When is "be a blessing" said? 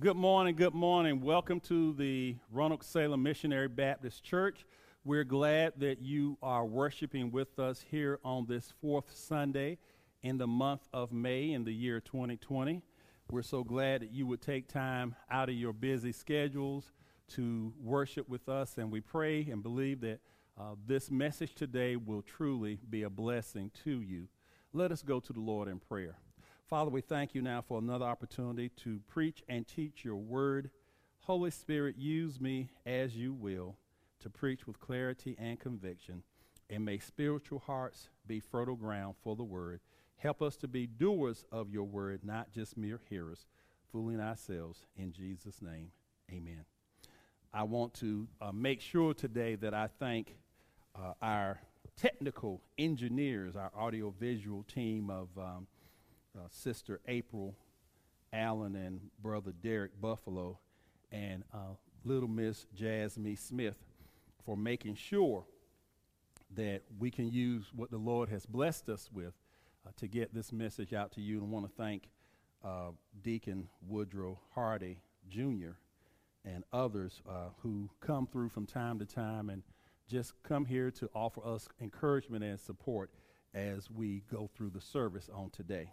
22.88-23.70